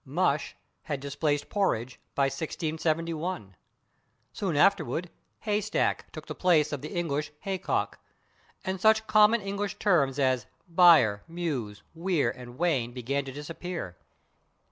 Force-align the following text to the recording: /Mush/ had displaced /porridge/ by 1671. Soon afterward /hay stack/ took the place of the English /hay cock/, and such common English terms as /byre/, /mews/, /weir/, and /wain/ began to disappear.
/Mush/ 0.07 0.55
had 0.81 0.99
displaced 0.99 1.47
/porridge/ 1.47 1.97
by 2.15 2.23
1671. 2.23 3.55
Soon 4.33 4.55
afterward 4.55 5.11
/hay 5.45 5.61
stack/ 5.61 6.11
took 6.11 6.25
the 6.25 6.33
place 6.33 6.71
of 6.71 6.81
the 6.81 6.89
English 6.95 7.31
/hay 7.45 7.61
cock/, 7.61 7.99
and 8.65 8.81
such 8.81 9.05
common 9.05 9.41
English 9.41 9.77
terms 9.77 10.17
as 10.17 10.47
/byre/, 10.73 11.19
/mews/, 11.29 11.83
/weir/, 11.95 12.33
and 12.35 12.55
/wain/ 12.57 12.95
began 12.95 13.25
to 13.25 13.31
disappear. 13.31 13.95